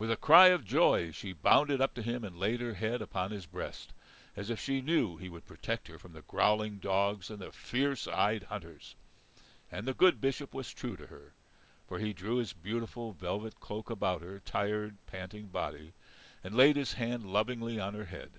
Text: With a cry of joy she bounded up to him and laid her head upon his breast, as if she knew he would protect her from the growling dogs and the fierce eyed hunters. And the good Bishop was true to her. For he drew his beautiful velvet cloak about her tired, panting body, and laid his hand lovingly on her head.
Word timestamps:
With 0.00 0.10
a 0.10 0.16
cry 0.16 0.46
of 0.46 0.64
joy 0.64 1.10
she 1.12 1.34
bounded 1.34 1.78
up 1.82 1.92
to 1.92 2.02
him 2.02 2.24
and 2.24 2.38
laid 2.38 2.62
her 2.62 2.72
head 2.72 3.02
upon 3.02 3.30
his 3.32 3.44
breast, 3.44 3.92
as 4.34 4.48
if 4.48 4.58
she 4.58 4.80
knew 4.80 5.18
he 5.18 5.28
would 5.28 5.44
protect 5.44 5.88
her 5.88 5.98
from 5.98 6.14
the 6.14 6.22
growling 6.22 6.78
dogs 6.78 7.28
and 7.28 7.38
the 7.38 7.52
fierce 7.52 8.06
eyed 8.08 8.44
hunters. 8.44 8.96
And 9.70 9.86
the 9.86 9.92
good 9.92 10.22
Bishop 10.22 10.54
was 10.54 10.72
true 10.72 10.96
to 10.96 11.08
her. 11.08 11.34
For 11.86 11.98
he 11.98 12.14
drew 12.14 12.36
his 12.36 12.54
beautiful 12.54 13.12
velvet 13.12 13.60
cloak 13.60 13.90
about 13.90 14.22
her 14.22 14.40
tired, 14.40 14.96
panting 15.06 15.48
body, 15.48 15.92
and 16.42 16.56
laid 16.56 16.76
his 16.76 16.94
hand 16.94 17.30
lovingly 17.30 17.78
on 17.78 17.92
her 17.92 18.06
head. 18.06 18.30